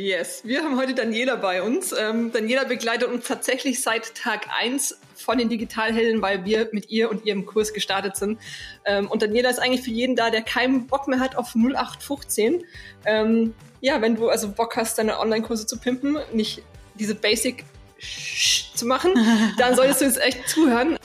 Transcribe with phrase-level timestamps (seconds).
[0.00, 1.92] Yes, wir haben heute Daniela bei uns.
[1.92, 7.10] Ähm, Daniela begleitet uns tatsächlich seit Tag 1 von den Digitalhelden, weil wir mit ihr
[7.10, 8.38] und ihrem Kurs gestartet sind.
[8.86, 12.64] Ähm, und Daniela ist eigentlich für jeden da, der keinen Bock mehr hat auf 0815.
[13.04, 13.52] Ähm,
[13.82, 16.62] ja, wenn du also Bock hast, deine Online-Kurse zu pimpen, nicht
[16.94, 17.66] diese Basic
[18.74, 19.12] zu machen,
[19.58, 20.96] dann solltest du jetzt echt zuhören.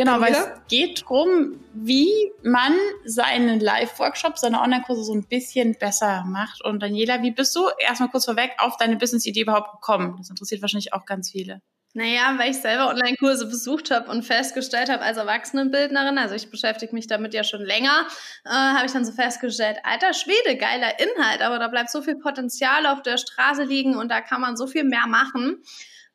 [0.00, 2.72] Genau, weil es geht darum, wie man
[3.04, 6.64] seinen Live-Workshop, seine Online-Kurse so ein bisschen besser macht.
[6.64, 10.14] Und Daniela, wie bist du erstmal kurz vorweg auf deine Business-Idee überhaupt gekommen?
[10.16, 11.60] Das interessiert wahrscheinlich auch ganz viele.
[11.92, 16.94] Naja, weil ich selber Online-Kurse besucht habe und festgestellt habe als Erwachsenenbildnerin, also ich beschäftige
[16.94, 18.06] mich damit ja schon länger,
[18.46, 22.16] äh, habe ich dann so festgestellt, alter Schwede, geiler Inhalt, aber da bleibt so viel
[22.16, 25.62] Potenzial auf der Straße liegen und da kann man so viel mehr machen.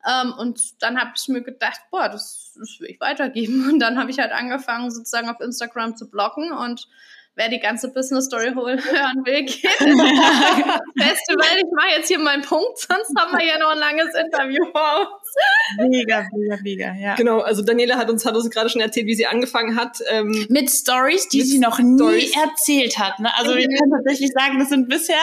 [0.06, 3.68] Ähm, und dann habe ich mir gedacht, boah, das, das will ich weitergeben.
[3.68, 6.88] Und dann habe ich halt angefangen, sozusagen auf Instagram zu bloggen und
[7.34, 11.56] wer die ganze Business Story hören will, geht Festival.
[11.58, 15.20] Ich mache jetzt hier meinen Punkt, sonst haben wir ja noch ein langes Interview vor
[15.20, 15.88] uns.
[15.90, 17.14] Mega, mega, mega, ja.
[17.16, 19.98] Genau, also Daniela hat uns, hat uns gerade schon erzählt, wie sie angefangen hat.
[20.08, 23.18] Ähm, mit Stories, die sie noch nie erzählt hat.
[23.18, 23.28] Ne?
[23.36, 25.20] Also wir können tatsächlich sagen, das sind bisher,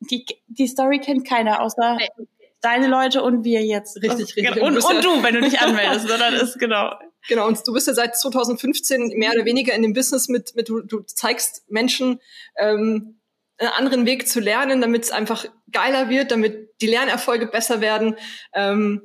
[0.00, 2.08] die, die Story kennt keiner, außer nee
[2.60, 3.96] deine Leute und wir jetzt.
[4.02, 4.62] Richtig, richtig.
[4.62, 6.92] Und, und, und du, wenn du dich anmeldest, sondern ist genau.
[7.28, 10.68] Genau, und du bist ja seit 2015 mehr oder weniger in dem Business mit, mit
[10.68, 12.18] du, du zeigst Menschen
[12.56, 13.20] ähm,
[13.58, 18.16] einen anderen Weg zu lernen, damit es einfach geiler wird, damit die Lernerfolge besser werden.
[18.54, 19.02] Ähm,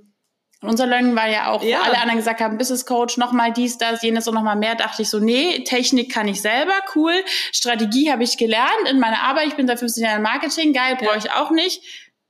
[0.62, 1.80] unser Learning war ja auch, ja.
[1.80, 5.02] wo alle anderen gesagt haben, Business Coach, nochmal dies, das, jenes und nochmal mehr, dachte
[5.02, 7.14] ich so, nee, Technik kann ich selber, cool.
[7.52, 11.18] Strategie habe ich gelernt in meiner Arbeit, ich bin seit 15 Jahren Marketing, geil, brauche
[11.18, 11.82] ich auch nicht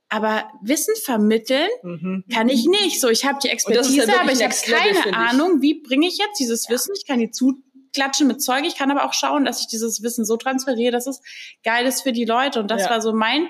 [0.08, 2.24] aber Wissen vermitteln mhm.
[2.32, 3.00] kann ich nicht.
[3.00, 6.18] So, ich habe die Expertise, ja aber ich habe keine Level, Ahnung, wie bringe ich
[6.18, 6.74] jetzt dieses ja.
[6.74, 6.94] Wissen?
[6.96, 8.64] Ich kann die zuklatschen mit Zeug.
[8.64, 11.20] Ich kann aber auch schauen, dass ich dieses Wissen so transferiere, dass es
[11.64, 12.60] geil ist für die Leute.
[12.60, 12.90] Und das ja.
[12.90, 13.48] war so mein,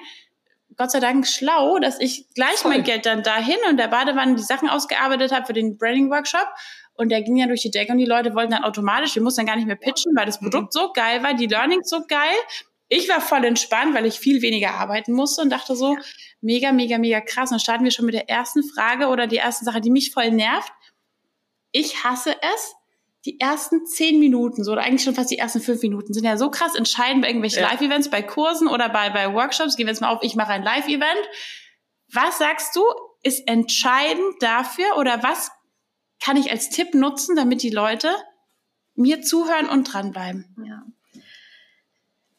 [0.76, 2.72] Gott sei Dank schlau, dass ich gleich Voll.
[2.72, 6.48] mein Geld dann dahin und der Badewanne die Sachen ausgearbeitet habe für den Branding Workshop.
[6.94, 9.40] Und der ging ja durch die Decke und die Leute wollten dann automatisch, wir mussten
[9.40, 10.78] dann gar nicht mehr pitchen, weil das Produkt mhm.
[10.80, 12.34] so geil war, die Learnings so geil.
[12.88, 16.00] Ich war voll entspannt, weil ich viel weniger arbeiten musste und dachte so, ja
[16.40, 17.50] mega, mega, mega krass.
[17.50, 20.12] Und dann starten wir schon mit der ersten Frage oder die erste Sache, die mich
[20.12, 20.72] voll nervt.
[21.72, 22.74] Ich hasse es.
[23.24, 26.36] Die ersten zehn Minuten, so oder eigentlich schon fast die ersten fünf Minuten, sind ja
[26.36, 27.70] so krass entscheidend bei irgendwelchen ja.
[27.70, 29.74] Live-Events, bei Kursen oder bei, bei Workshops.
[29.74, 31.28] Gehen wir jetzt mal auf, ich mache ein Live-Event.
[32.12, 32.84] Was sagst du,
[33.24, 35.50] ist entscheidend dafür oder was
[36.22, 38.14] kann ich als Tipp nutzen, damit die Leute
[38.94, 40.54] mir zuhören und dranbleiben?
[40.64, 40.84] Ja.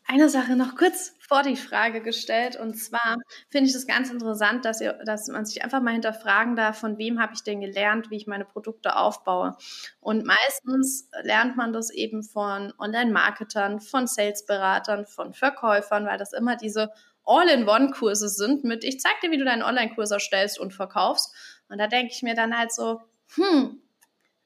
[0.09, 2.55] Eine Sache noch kurz vor die Frage gestellt.
[2.55, 3.17] Und zwar
[3.49, 6.97] finde ich das ganz interessant, dass, ihr, dass man sich einfach mal hinterfragen darf, von
[6.97, 9.57] wem habe ich denn gelernt, wie ich meine Produkte aufbaue.
[9.99, 16.55] Und meistens lernt man das eben von Online-Marketern, von Sales-Beratern, von Verkäufern, weil das immer
[16.55, 16.93] diese
[17.25, 21.35] All-in-One-Kurse sind mit, ich zeig dir, wie du deinen Online-Kurs erstellst und verkaufst.
[21.67, 23.01] Und da denke ich mir dann halt so,
[23.35, 23.81] hm,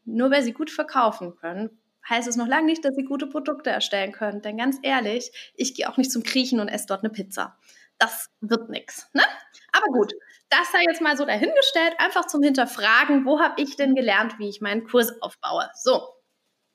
[0.06, 3.69] nur wer sie gut verkaufen können, heißt es noch lange nicht, dass sie gute Produkte
[3.69, 4.41] erstellen können.
[4.41, 7.57] Denn ganz ehrlich, ich gehe auch nicht zum Griechen und esse dort eine Pizza.
[7.97, 9.09] Das wird nichts.
[9.13, 9.23] Ne?
[9.72, 10.13] Aber gut,
[10.50, 14.50] das sei jetzt mal so dahingestellt, einfach zum Hinterfragen, wo habe ich denn gelernt, wie
[14.50, 15.69] ich meinen Kurs aufbaue.
[15.75, 16.07] So,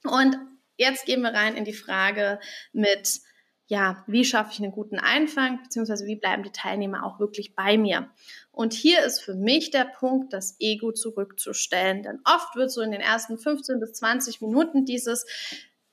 [0.05, 0.39] und
[0.77, 2.39] jetzt gehen wir rein in die Frage
[2.73, 3.21] mit,
[3.67, 7.77] ja, wie schaffe ich einen guten Einfang, beziehungsweise wie bleiben die Teilnehmer auch wirklich bei
[7.77, 8.11] mir.
[8.57, 12.03] Und hier ist für mich der Punkt, das Ego zurückzustellen.
[12.03, 15.27] Denn oft wird so in den ersten 15 bis 20 Minuten dieses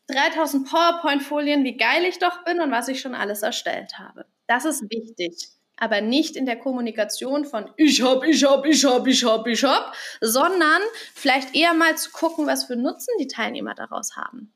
[0.07, 4.25] 3000 PowerPoint-Folien, wie geil ich doch bin und was ich schon alles erstellt habe.
[4.47, 5.49] Das ist wichtig.
[5.75, 9.63] Aber nicht in der Kommunikation von ich hab, ich hab, ich hab, ich hab, ich
[9.65, 10.81] hab, sondern
[11.13, 14.53] vielleicht eher mal zu gucken, was für Nutzen die Teilnehmer daraus haben.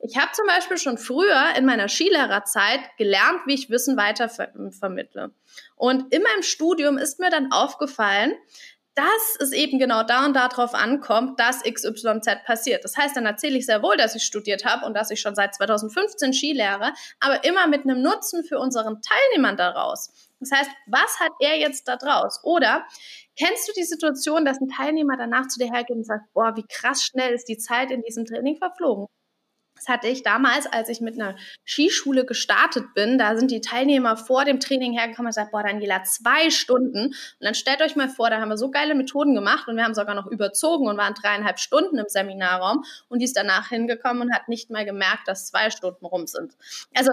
[0.00, 4.52] Ich habe zum Beispiel schon früher in meiner Skilehrerzeit gelernt, wie ich Wissen weiter ver
[4.70, 5.32] vermittle.
[5.74, 8.34] Und in meinem Studium ist mir dann aufgefallen,
[8.94, 12.82] dass es eben genau da und darauf ankommt, dass XYZ passiert.
[12.82, 15.36] Das heißt, dann erzähle ich sehr wohl, dass ich studiert habe und dass ich schon
[15.36, 20.10] seit 2015 Ski lehre, aber immer mit einem Nutzen für unseren Teilnehmern daraus.
[20.40, 22.40] Das heißt, was hat er jetzt da draus?
[22.42, 22.86] Oder
[23.36, 26.66] kennst du die Situation, dass ein Teilnehmer danach zu dir hergeht und sagt, boah, wie
[26.68, 29.06] krass schnell ist die Zeit in diesem Training verflogen?
[29.78, 33.18] Das hatte ich damals, als ich mit einer Skischule gestartet bin.
[33.18, 37.06] Da sind die Teilnehmer vor dem Training hergekommen und gesagt, boah, Daniela, zwei Stunden.
[37.06, 39.84] Und dann stellt euch mal vor, da haben wir so geile Methoden gemacht und wir
[39.84, 42.84] haben sogar noch überzogen und waren dreieinhalb Stunden im Seminarraum.
[43.08, 46.54] Und die ist danach hingekommen und hat nicht mal gemerkt, dass zwei Stunden rum sind.
[46.94, 47.12] Also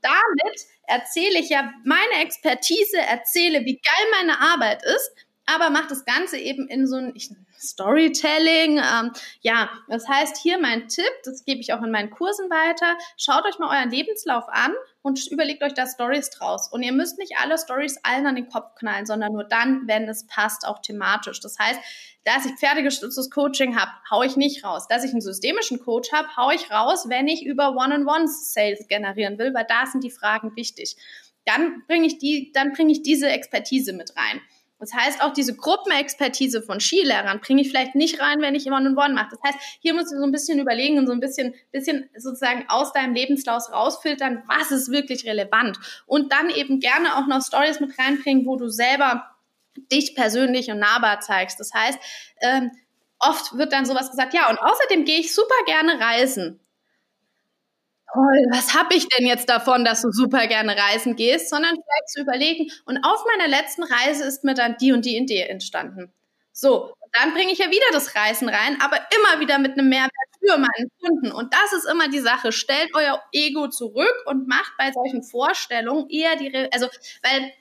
[0.00, 6.04] damit erzähle ich ja meine Expertise, erzähle, wie geil meine Arbeit ist aber macht das
[6.04, 7.14] Ganze eben in so ein
[7.58, 8.78] Storytelling.
[8.78, 12.96] Ähm, ja, das heißt hier mein Tipp, das gebe ich auch in meinen Kursen weiter.
[13.16, 16.68] Schaut euch mal euren Lebenslauf an und überlegt euch da Stories draus.
[16.70, 20.08] Und ihr müsst nicht alle Stories allen an den Kopf knallen, sondern nur dann, wenn
[20.08, 21.40] es passt, auch thematisch.
[21.40, 21.80] Das heißt,
[22.24, 24.88] dass ich pferdegestütztes Coaching habe, haue ich nicht raus.
[24.88, 29.54] Dass ich einen systemischen Coach habe, haue ich raus, wenn ich über One-on-One-Sales generieren will,
[29.54, 30.96] weil da sind die Fragen wichtig.
[31.44, 34.40] Dann bringe ich die, dann bringe ich diese Expertise mit rein.
[34.78, 38.76] Das heißt, auch diese Gruppenexpertise von Skilehrern bringe ich vielleicht nicht rein, wenn ich immer
[38.76, 39.30] einen One mache.
[39.30, 42.66] Das heißt, hier musst du so ein bisschen überlegen und so ein bisschen, bisschen sozusagen
[42.68, 45.78] aus deinem Lebenslauf rausfiltern, was ist wirklich relevant.
[46.04, 49.30] Und dann eben gerne auch noch Stories mit reinbringen, wo du selber
[49.90, 51.58] dich persönlich und nahbar zeigst.
[51.58, 51.98] Das heißt,
[52.42, 52.70] ähm,
[53.18, 56.60] oft wird dann sowas gesagt, ja, und außerdem gehe ich super gerne reisen
[58.12, 62.08] toll, was habe ich denn jetzt davon, dass du super gerne reisen gehst, sondern vielleicht
[62.08, 66.12] zu überlegen, und auf meiner letzten Reise ist mir dann die und die Idee entstanden.
[66.52, 70.10] So, dann bringe ich ja wieder das Reisen rein, aber immer wieder mit einem Mehrwert
[70.40, 71.32] für meinen Kunden.
[71.32, 72.52] Und das ist immer die Sache.
[72.52, 76.88] Stellt euer Ego zurück und macht bei solchen Vorstellungen eher die, Re also,
[77.22, 77.52] weil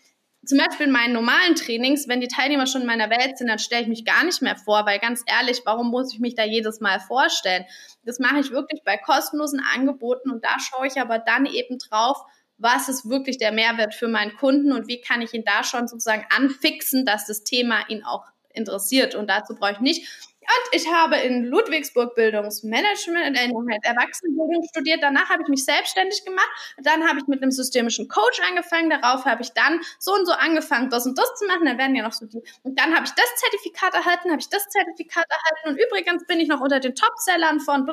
[0.45, 3.59] zum Beispiel in meinen normalen Trainings, wenn die Teilnehmer schon in meiner Welt sind, dann
[3.59, 6.43] stelle ich mich gar nicht mehr vor, weil ganz ehrlich, warum muss ich mich da
[6.43, 7.65] jedes Mal vorstellen?
[8.03, 12.17] Das mache ich wirklich bei kostenlosen Angeboten und da schaue ich aber dann eben drauf,
[12.57, 15.87] was ist wirklich der Mehrwert für meinen Kunden und wie kann ich ihn da schon
[15.87, 19.15] sozusagen anfixen, dass das Thema ihn auch interessiert.
[19.15, 20.07] Und dazu brauche ich nicht
[20.45, 23.49] und ich habe in Ludwigsburg Bildungsmanagement, äh,
[23.81, 25.01] Erwachsenenbildung studiert.
[25.01, 26.49] Danach habe ich mich selbstständig gemacht.
[26.83, 28.89] Dann habe ich mit einem systemischen Coach angefangen.
[28.89, 31.65] Darauf habe ich dann so und so angefangen, das und das zu machen.
[31.65, 32.41] Dann werden ja noch so die.
[32.63, 35.69] Und dann habe ich das Zertifikat erhalten, habe ich das Zertifikat erhalten.
[35.69, 37.87] Und übrigens bin ich noch unter den Topsellern von.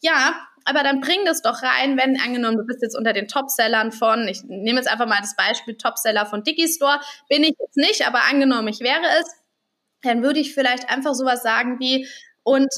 [0.00, 3.92] Ja, aber dann bring das doch rein, wenn angenommen, du bist jetzt unter den Topsellern
[3.92, 8.06] von, ich nehme jetzt einfach mal das Beispiel Topseller von Digistore, bin ich jetzt nicht,
[8.06, 9.43] aber angenommen, ich wäre es,
[10.04, 12.08] dann würde ich vielleicht einfach sowas sagen wie,
[12.42, 12.68] und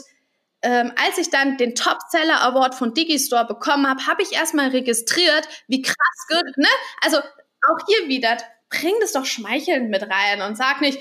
[0.63, 4.69] ähm, als ich dann den Top Seller Award von Digistore bekommen habe, habe ich erstmal
[4.69, 6.69] registriert, wie krass gut, ne?
[7.03, 8.37] Also auch hier wieder,
[8.71, 10.99] bring das doch schmeichelnd mit rein und sag nicht.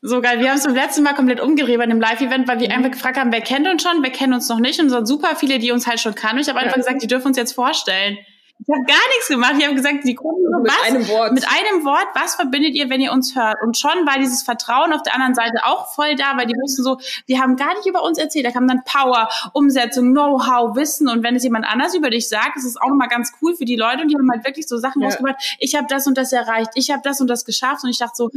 [0.00, 0.38] So geil.
[0.38, 2.74] Wir haben es beim letzten Mal komplett umgedreht bei einem Live-Event, weil wir mhm.
[2.74, 4.78] einfach gefragt haben, wer kennt uns schon, wer kennt uns noch nicht.
[4.78, 6.38] Und es waren super viele, die uns halt schon kannten.
[6.38, 6.82] Ich habe einfach ja.
[6.82, 8.16] gesagt, die dürfen uns jetzt vorstellen.
[8.60, 9.54] Ich habe gar nichts gemacht.
[9.56, 11.32] Ich habe gesagt, die Kunden so, mit was, einem Wort.
[11.32, 13.56] Mit einem Wort, was verbindet ihr, wenn ihr uns hört?
[13.62, 16.82] Und schon war dieses Vertrauen auf der anderen Seite auch voll da, weil die wussten
[16.82, 18.44] so, die haben gar nicht über uns erzählt.
[18.46, 21.08] Da kam dann Power, Umsetzung, Know-how, Wissen.
[21.08, 23.64] Und wenn es jemand anders über dich sagt, ist es auch nochmal ganz cool für
[23.64, 24.02] die Leute.
[24.02, 25.08] Und die haben halt wirklich so Sachen ja.
[25.08, 25.56] rausgebracht.
[25.60, 26.70] Ich habe das und das erreicht.
[26.74, 27.84] Ich habe das und das geschafft.
[27.84, 28.30] Und ich dachte so,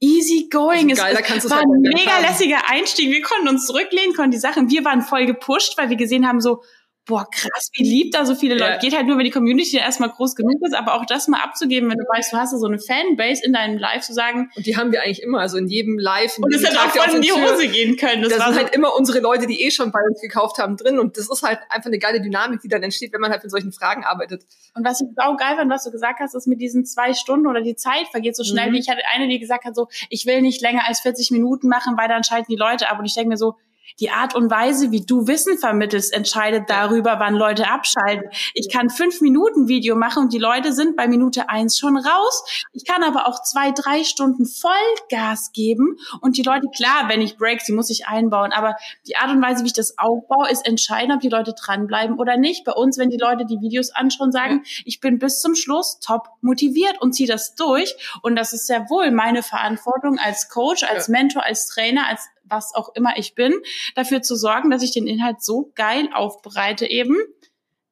[0.00, 0.90] easy going.
[0.90, 3.12] Also geil, es war halt ein mega lässiger Einstieg.
[3.12, 4.68] Wir konnten uns zurücklehnen, konnten die Sachen.
[4.68, 6.62] Wir waren voll gepusht, weil wir gesehen haben so,
[7.10, 8.72] boah, krass, wie lieb da so viele Leute.
[8.72, 8.78] Ja.
[8.78, 11.90] Geht halt nur, wenn die Community erstmal groß genug ist, aber auch das mal abzugeben,
[11.90, 14.50] wenn du weißt, du hast so eine Fanbase in deinem Live zu sagen.
[14.56, 16.38] Und die haben wir eigentlich immer, also in jedem Live.
[16.38, 18.22] In und es hätte auch voll in die Hose gehen können.
[18.22, 21.00] Das, das sind halt immer unsere Leute, die eh schon bei uns gekauft haben, drin.
[21.00, 23.50] Und das ist halt einfach eine geile Dynamik, die dann entsteht, wenn man halt mit
[23.50, 24.44] solchen Fragen arbeitet.
[24.74, 27.48] Und was ich auch geil fand, was du gesagt hast, ist mit diesen zwei Stunden
[27.48, 28.70] oder die Zeit vergeht so schnell.
[28.70, 28.76] Mhm.
[28.76, 31.96] Ich hatte eine, die gesagt hat so, ich will nicht länger als 40 Minuten machen,
[31.98, 33.00] weil dann schalten die Leute ab.
[33.00, 33.56] Und ich denke mir so,
[33.98, 38.30] die Art und Weise, wie du Wissen vermittelst, entscheidet darüber, wann Leute abschalten.
[38.54, 42.64] Ich kann fünf Minuten Video machen und die Leute sind bei Minute eins schon raus.
[42.72, 47.36] Ich kann aber auch zwei, drei Stunden Vollgas geben und die Leute, klar, wenn ich
[47.36, 48.76] Breaks, die muss ich einbauen, aber
[49.06, 52.36] die Art und Weise, wie ich das aufbaue, ist entscheidend, ob die Leute dranbleiben oder
[52.36, 52.64] nicht.
[52.64, 56.28] Bei uns, wenn die Leute die Videos anschauen, sagen, ich bin bis zum Schluss top
[56.40, 57.94] motiviert und ziehe das durch.
[58.22, 62.74] Und das ist sehr wohl meine Verantwortung als Coach, als Mentor, als Trainer, als was
[62.74, 63.54] auch immer ich bin,
[63.94, 67.16] dafür zu sorgen, dass ich den Inhalt so geil aufbereite eben,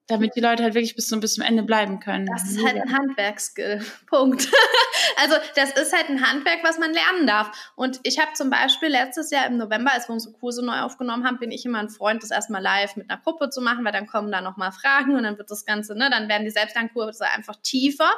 [0.09, 2.27] damit die Leute halt wirklich bis zum, bis zum Ende bleiben können.
[2.27, 3.85] Das ist halt ein Handwerkskill.
[4.07, 4.49] Punkt.
[5.23, 7.73] also das ist halt ein Handwerk, was man lernen darf.
[7.77, 11.27] Und ich habe zum Beispiel letztes Jahr im November, als wir unsere Kurse neu aufgenommen
[11.27, 13.93] haben, bin ich immer ein Freund, das erstmal live mit einer Gruppe zu machen, weil
[13.93, 17.27] dann kommen da nochmal Fragen und dann wird das Ganze, ne, dann werden die Selbstlernkurse
[17.29, 18.11] einfach tiefer.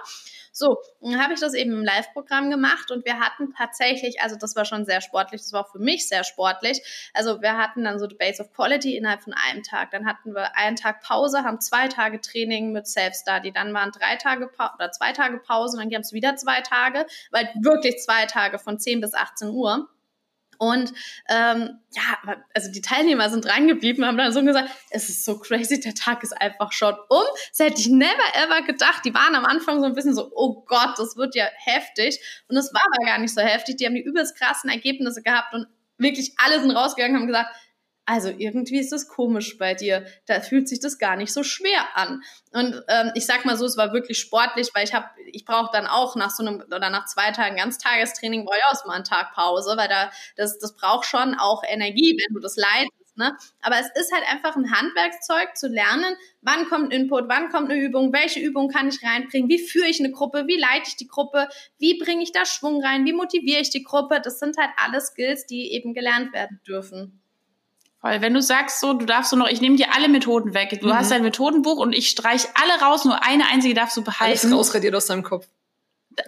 [0.52, 4.56] So, dann habe ich das eben im Live-Programm gemacht und wir hatten tatsächlich, also das
[4.56, 6.82] war schon sehr sportlich, das war auch für mich sehr sportlich.
[7.14, 9.92] Also wir hatten dann so die Base of Quality innerhalb von einem Tag.
[9.92, 13.52] Dann hatten wir einen Tag Pause, haben zwei Tage Training mit Self-Study.
[13.52, 16.60] Dann waren drei Tage pa oder zwei Tage Pause und dann gab es wieder zwei
[16.60, 19.88] Tage, weil wirklich zwei Tage von 10 bis 18 Uhr.
[20.60, 20.92] Und
[21.30, 25.80] ähm, ja, also die Teilnehmer sind drangeblieben, haben dann so gesagt, es ist so crazy,
[25.80, 27.22] der Tag ist einfach schon um.
[27.48, 29.02] Das hätte ich never ever gedacht.
[29.06, 32.20] Die waren am Anfang so ein bisschen so, oh Gott, das wird ja heftig.
[32.48, 33.78] Und es war aber gar nicht so heftig.
[33.78, 37.54] Die haben die übelst krassen Ergebnisse gehabt und wirklich alle sind rausgegangen, haben gesagt,
[38.10, 40.04] also irgendwie ist das komisch bei dir.
[40.26, 42.24] Da fühlt sich das gar nicht so schwer an.
[42.52, 45.70] Und ähm, ich sag mal so, es war wirklich sportlich, weil ich habe, ich brauche
[45.72, 49.04] dann auch nach so einem oder nach zwei Tagen Ganztagestraining brauche ich auch mal einen
[49.04, 53.16] Tag Pause, weil da das das braucht schon auch Energie, wenn du das leidest.
[53.16, 53.36] Ne?
[53.62, 57.80] Aber es ist halt einfach ein Handwerkszeug zu lernen, wann kommt Input, wann kommt eine
[57.80, 61.06] Übung, welche Übung kann ich reinbringen, wie führe ich eine Gruppe, wie leite ich die
[61.06, 61.48] Gruppe,
[61.78, 64.20] wie bringe ich da Schwung rein, wie motiviere ich die Gruppe.
[64.20, 67.19] Das sind halt alles Skills, die eben gelernt werden dürfen.
[68.02, 70.78] Weil wenn du sagst so, du darfst so noch, ich nehme dir alle Methoden weg.
[70.80, 70.94] Du mhm.
[70.94, 74.46] hast dein Methodenbuch und ich streich alle raus, nur eine einzige darfst du behalten.
[74.46, 75.46] Alles rausradiert aus deinem Kopf.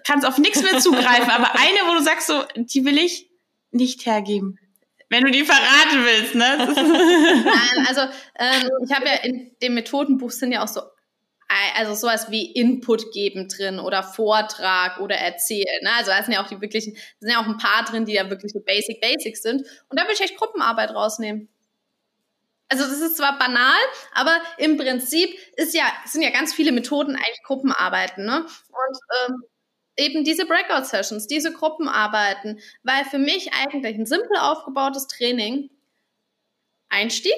[0.07, 3.31] Kannst auf nichts mehr zugreifen, aber eine, wo du sagst so, die will ich
[3.71, 4.59] nicht hergeben.
[5.09, 6.57] Wenn du die verraten willst, ne?
[7.45, 8.01] Nein, also
[8.39, 10.81] ähm, ich habe ja in dem Methodenbuch sind ja auch so
[11.77, 15.83] also sowas wie Input geben drin oder Vortrag oder erzählen.
[15.83, 15.91] Ne?
[15.99, 18.31] Also da sind ja auch die wirklichen, sind ja auch ein paar drin, die ja
[18.31, 19.63] wirklich so Basic Basics sind.
[19.89, 21.49] Und da würde ich echt Gruppenarbeit rausnehmen.
[22.69, 23.81] Also das ist zwar banal,
[24.15, 28.25] aber im Prinzip ist ja, sind ja ganz viele Methoden eigentlich Gruppenarbeiten.
[28.25, 28.41] Ne?
[28.41, 29.43] Und ähm,
[29.97, 35.71] eben diese Breakout-Sessions, diese Gruppenarbeiten, weil für mich eigentlich ein simpel aufgebautes Training
[36.89, 37.35] Einstieg,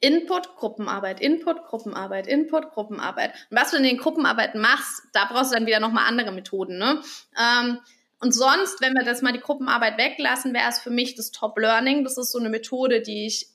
[0.00, 3.32] Input, Gruppenarbeit, Input, Gruppenarbeit, Input, Gruppenarbeit.
[3.50, 6.78] Und was du in den Gruppenarbeiten machst, da brauchst du dann wieder nochmal andere Methoden.
[6.78, 7.02] Ne?
[7.38, 7.78] Ähm,
[8.20, 11.58] und sonst, wenn wir das mal die Gruppenarbeit weglassen, wäre es für mich das Top
[11.58, 12.04] Learning.
[12.04, 13.48] Das ist so eine Methode, die ich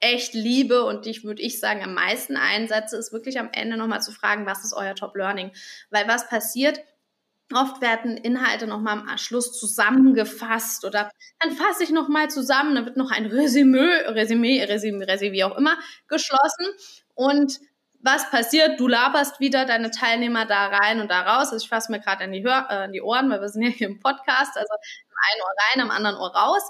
[0.00, 4.02] echt liebe und die würde ich sagen, am meisten einsetze, ist wirklich am Ende nochmal
[4.02, 5.52] zu fragen, was ist euer Top Learning?
[5.90, 6.80] Weil was passiert?
[7.52, 12.98] Oft werden Inhalte nochmal am Schluss zusammengefasst oder dann fasse ich nochmal zusammen, dann wird
[12.98, 15.78] noch ein Resümee, Resümee, Resümee, Resümee, wie auch immer,
[16.08, 16.66] geschlossen
[17.14, 17.58] und
[18.00, 18.78] was passiert?
[18.78, 21.52] Du laberst wieder deine Teilnehmer da rein und da raus.
[21.52, 23.70] Also ich fasse mir gerade an, die äh, an die Ohren, weil wir sind ja
[23.70, 26.62] hier im Podcast, also im einen Ohr rein, am anderen Ohr raus.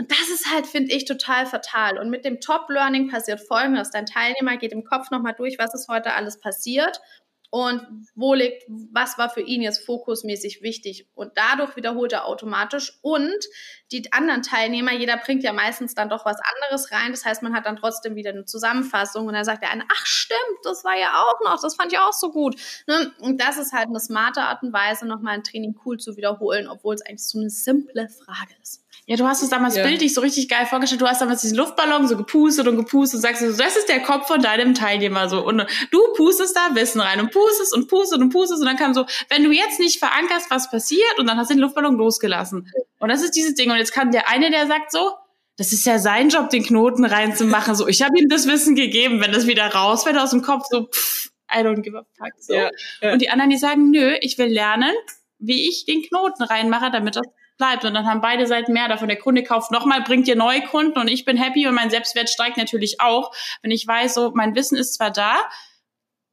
[0.00, 1.98] Und das ist halt, finde ich, total fatal.
[1.98, 3.90] Und mit dem Top-Learning passiert Folgendes.
[3.90, 7.02] Dein Teilnehmer geht im Kopf nochmal durch, was ist heute alles passiert
[7.50, 7.82] und
[8.14, 11.06] wo liegt, was war für ihn jetzt fokusmäßig wichtig.
[11.14, 12.98] Und dadurch wiederholt er automatisch.
[13.02, 13.44] Und
[13.92, 17.10] die anderen Teilnehmer, jeder bringt ja meistens dann doch was anderes rein.
[17.10, 20.06] Das heißt, man hat dann trotzdem wieder eine Zusammenfassung und dann sagt der eine, ach
[20.06, 22.56] stimmt, das war ja auch noch, das fand ich auch so gut.
[22.86, 23.12] Ne?
[23.18, 26.68] Und das ist halt eine smarte Art und Weise, nochmal ein Training cool zu wiederholen,
[26.68, 28.82] obwohl es eigentlich so eine simple Frage ist.
[29.06, 29.82] Ja, du hast es damals ja.
[29.82, 31.00] bildlich so richtig geil vorgestellt.
[31.00, 34.00] Du hast damals diesen Luftballon so gepustet und gepustet und sagst so, das ist der
[34.00, 35.44] Kopf von deinem Teilnehmer so.
[35.44, 38.94] Und du pustest da Wissen rein und pustest und pustest und pustest und dann kam
[38.94, 42.70] so, wenn du jetzt nicht verankerst, was passiert und dann hast du den Luftballon losgelassen.
[43.00, 43.70] Und das ist dieses Ding.
[43.70, 45.12] Und jetzt kam der eine, der sagt so,
[45.56, 47.74] das ist ja sein Job, den Knoten reinzumachen.
[47.74, 50.86] So, ich habe ihm das Wissen gegeben, wenn das wieder rausfällt aus dem Kopf, so,
[50.86, 52.32] pff, I don't give a fuck.
[52.38, 52.54] So.
[52.54, 52.70] Ja,
[53.02, 53.12] ja.
[53.12, 54.94] Und die anderen, die sagen, nö, ich will lernen,
[55.38, 57.26] wie ich den Knoten reinmache, damit das
[57.60, 57.84] bleibt.
[57.84, 59.06] Und dann haben beide Seiten mehr davon.
[59.06, 62.28] Der Kunde kauft nochmal, bringt dir neue Kunden und ich bin happy und mein Selbstwert
[62.28, 65.36] steigt natürlich auch, wenn ich weiß, so mein Wissen ist zwar da,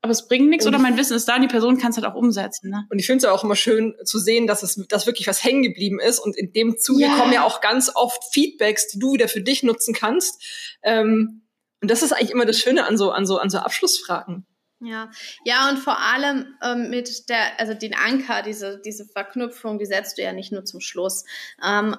[0.01, 2.07] aber es bringt nichts oder mein Wissen ist da und die Person kann es halt
[2.07, 2.69] auch umsetzen.
[2.69, 2.85] Ne?
[2.89, 5.43] Und ich finde es ja auch immer schön zu sehen, dass es dass wirklich was
[5.43, 7.17] hängen geblieben ist und in dem Zuge ja.
[7.17, 10.41] kommen ja auch ganz oft Feedbacks, die du wieder für dich nutzen kannst.
[10.81, 11.43] Ähm,
[11.81, 14.46] und das ist eigentlich immer das Schöne an so an so an so Abschlussfragen.
[14.79, 15.09] Ja,
[15.43, 20.17] ja, und vor allem ähm, mit der, also den Anker, diese, diese Verknüpfung, die setzt
[20.17, 21.25] du ja nicht nur zum Schluss.
[21.63, 21.95] Ähm,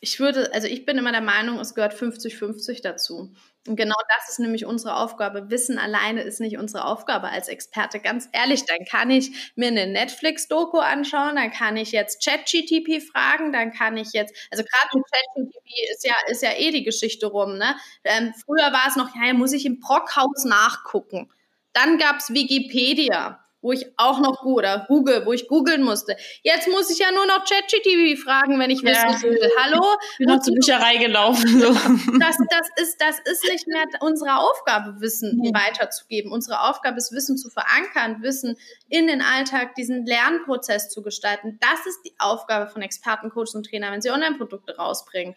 [0.00, 3.34] ich würde, also ich bin immer der Meinung, es gehört 50-50 dazu.
[3.68, 5.50] Und genau das ist nämlich unsere Aufgabe.
[5.50, 8.00] Wissen alleine ist nicht unsere Aufgabe als Experte.
[8.00, 13.52] Ganz ehrlich, dann kann ich mir eine Netflix-Doku anschauen, dann kann ich jetzt ChatGTP fragen,
[13.52, 17.26] dann kann ich jetzt, also gerade mit ChatGTP ist ja, ist ja eh die Geschichte
[17.26, 17.76] rum, ne?
[18.04, 21.30] Ähm, früher war es noch, ja, muss ich im Brockhaus nachgucken.
[21.72, 26.16] Dann gab's Wikipedia wo ich auch noch oder Google, wo ich googeln musste.
[26.44, 28.90] Jetzt muss ich ja nur noch ChatGTV fragen, wenn ich ja.
[28.90, 29.50] wissen will.
[29.60, 29.84] Hallo?
[30.12, 31.60] Ich bin noch zur Bücherei gelaufen.
[31.60, 31.72] So.
[32.20, 35.52] Das, das, ist, das ist nicht mehr unsere Aufgabe, Wissen nee.
[35.52, 36.30] weiterzugeben.
[36.30, 38.56] Unsere Aufgabe ist, Wissen zu verankern, Wissen
[38.88, 41.58] in den Alltag, diesen Lernprozess zu gestalten.
[41.60, 45.34] Das ist die Aufgabe von Experten, Coaches und Trainer, wenn sie Online-Produkte rausbringen.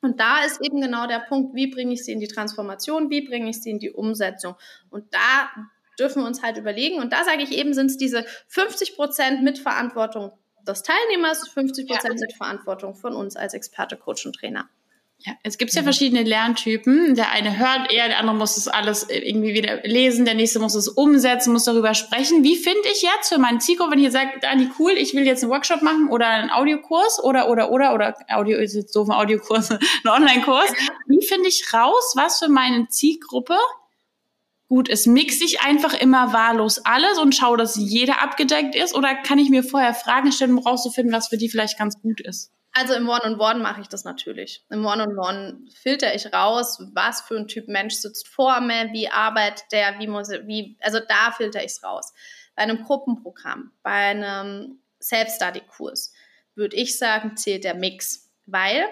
[0.00, 3.20] Und da ist eben genau der Punkt, wie bringe ich sie in die Transformation, wie
[3.20, 4.56] bringe ich sie in die Umsetzung.
[4.90, 5.48] Und da
[5.98, 7.00] dürfen wir uns halt überlegen.
[7.00, 10.32] Und da sage ich eben, sind es diese 50 Prozent Mitverantwortung
[10.66, 12.26] des Teilnehmers, 50 Prozent ja.
[12.26, 14.68] Mitverantwortung von uns als Experte, Coach und Trainer.
[15.24, 17.14] Ja, es gibt ja verschiedene Lerntypen.
[17.14, 20.74] Der eine hört eher, der andere muss das alles irgendwie wieder lesen, der nächste muss
[20.74, 22.42] es umsetzen, muss darüber sprechen.
[22.42, 25.44] Wie finde ich jetzt für meinen Zielgruppe, wenn ihr sagt, Dani, cool, ich will jetzt
[25.44, 29.14] einen Workshop machen oder einen Audiokurs oder, oder, oder, oder, Audio ist jetzt doof, ein
[29.14, 30.72] Audiokurs, ein Online-Kurs.
[31.06, 33.56] Wie finde ich raus, was für meine Zielgruppe
[34.72, 35.06] gut ist?
[35.06, 38.94] Mixe ich einfach immer wahllos alles und schaue, dass jeder abgedeckt ist?
[38.94, 42.22] Oder kann ich mir vorher Fragen stellen, um rauszufinden, was für die vielleicht ganz gut
[42.22, 42.50] ist?
[42.72, 44.64] Also im One-on-One mache ich das natürlich.
[44.70, 49.66] Im One-on-One filter ich raus, was für ein Typ Mensch sitzt vor mir, wie arbeitet
[49.72, 52.14] der, wie muss, wie, also da filter ich es raus.
[52.56, 56.14] Bei einem Gruppenprogramm, bei einem Self-Study-Kurs
[56.54, 58.30] würde ich sagen, zählt der Mix.
[58.46, 58.86] Weil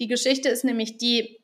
[0.00, 1.39] die Geschichte ist nämlich die,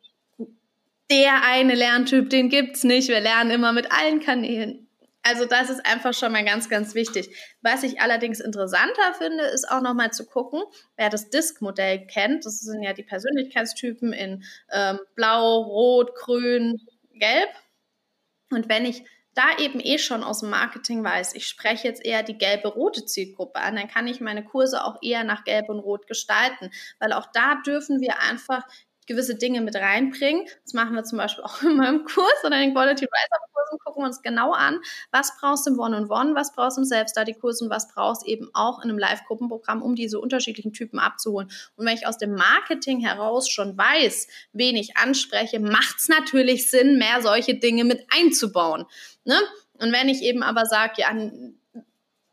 [1.11, 3.09] der eine Lerntyp, den gibt's nicht.
[3.09, 4.87] Wir lernen immer mit allen Kanälen.
[5.23, 7.37] Also das ist einfach schon mal ganz, ganz wichtig.
[7.61, 10.63] Was ich allerdings interessanter finde, ist auch nochmal zu gucken,
[10.97, 12.47] wer das Disk-Modell kennt.
[12.47, 16.81] Das sind ja die Persönlichkeitstypen in ähm, Blau, Rot, Grün,
[17.13, 17.49] Gelb.
[18.51, 19.03] Und wenn ich
[19.35, 23.59] da eben eh schon aus dem Marketing weiß, ich spreche jetzt eher die gelbe-rote Zielgruppe
[23.59, 26.71] an, dann kann ich meine Kurse auch eher nach Gelb und Rot gestalten,
[27.01, 28.63] weil auch da dürfen wir einfach
[29.07, 30.47] gewisse Dinge mit reinbringen.
[30.65, 33.79] Das machen wir zum Beispiel auch in meinem Kurs oder in den Quality Rise Kursen,
[33.79, 37.63] gucken wir uns genau an, was brauchst du im One-on-One, was brauchst du im Self-Study-Kurs
[37.63, 41.51] und was brauchst du eben auch in einem Live-Gruppenprogramm, um diese unterschiedlichen Typen abzuholen.
[41.77, 46.71] Und wenn ich aus dem Marketing heraus schon weiß, wen ich anspreche, macht es natürlich
[46.71, 48.85] Sinn, mehr solche Dinge mit einzubauen.
[49.25, 49.39] Ne?
[49.79, 51.11] Und wenn ich eben aber sage, ja,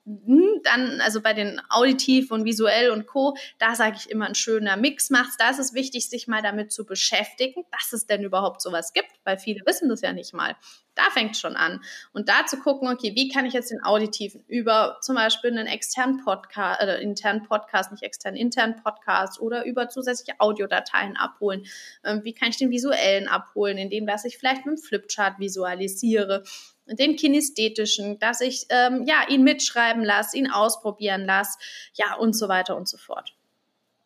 [0.06, 4.76] dann, also bei den Auditiv und Visuell und Co., da sage ich immer, ein schöner
[4.76, 5.38] Mix macht's.
[5.38, 9.12] Da ist es wichtig, sich mal damit zu beschäftigen, dass es denn überhaupt sowas gibt,
[9.24, 10.56] weil viele wissen das ja nicht mal.
[10.96, 11.82] Da fängt schon an.
[12.12, 15.68] Und da zu gucken, okay, wie kann ich jetzt den Auditiven über zum Beispiel einen
[15.68, 21.66] externen Podcast, äh, internen Podcast, nicht externen, internen Podcast oder über zusätzliche Audiodateien abholen?
[22.04, 26.44] Ähm, wie kann ich den visuellen abholen, indem dass ich vielleicht mit einem Flipchart visualisiere?
[26.86, 31.58] Den kinästhetischen, dass ich ähm, ja ihn mitschreiben lasse, ihn ausprobieren lasse,
[31.94, 33.34] ja und so weiter und so fort.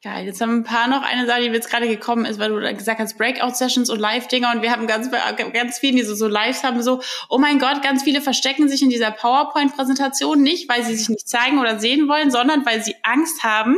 [0.03, 0.27] Geil.
[0.27, 3.00] Jetzt haben ein paar noch eine Sache, die jetzt gerade gekommen ist, weil du gesagt
[3.00, 6.84] hast, Breakout-Sessions und Live-Dinger und wir haben ganz, ganz viele, die so, so Lives haben,
[6.84, 11.10] so, oh mein Gott, ganz viele verstecken sich in dieser PowerPoint-Präsentation nicht, weil sie sich
[11.10, 13.75] nicht zeigen oder sehen wollen, sondern weil sie Angst haben,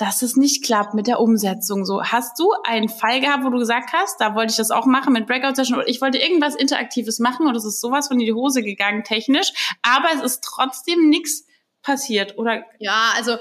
[0.00, 1.84] dass es nicht klappt mit der Umsetzung.
[1.84, 4.86] So, hast du einen Fall gehabt, wo du gesagt hast, da wollte ich das auch
[4.86, 8.18] machen mit Breakout Session oder ich wollte irgendwas Interaktives machen und es ist sowas von
[8.18, 9.52] in die Hose gegangen technisch,
[9.82, 11.44] aber es ist trotzdem nichts
[11.82, 12.64] passiert oder?
[12.78, 13.38] Ja, also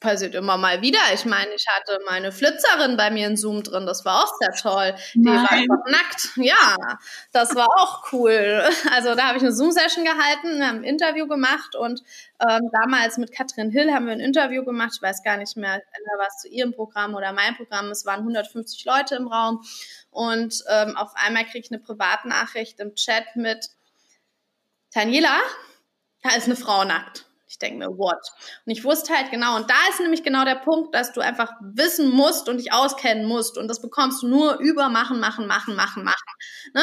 [0.00, 0.98] passiert immer mal wieder.
[1.14, 4.52] Ich meine, ich hatte meine Flitzerin bei mir in Zoom drin, das war auch sehr
[4.52, 4.94] toll.
[5.14, 5.36] Die Nein.
[5.36, 6.30] war einfach nackt.
[6.36, 6.76] Ja,
[7.32, 8.62] das war auch cool.
[8.92, 12.02] Also da habe ich eine Zoom-Session gehalten, wir haben ein Interview gemacht und
[12.40, 14.92] ähm, damals mit Katrin Hill haben wir ein Interview gemacht.
[14.96, 15.80] Ich weiß gar nicht mehr,
[16.18, 17.90] was zu ihrem Programm oder mein Programm.
[17.90, 19.62] Es waren 150 Leute im Raum
[20.10, 23.70] und ähm, auf einmal kriege ich eine Privatnachricht im Chat mit
[24.92, 25.38] Daniela,
[26.22, 27.29] da ist eine Frau nackt.
[27.50, 28.20] Ich denke mir, what?
[28.64, 31.52] Und ich wusste halt genau, und da ist nämlich genau der Punkt, dass du einfach
[31.60, 33.58] wissen musst und dich auskennen musst.
[33.58, 36.32] Und das bekommst du nur über machen, machen, machen, machen, machen.
[36.74, 36.82] Ne?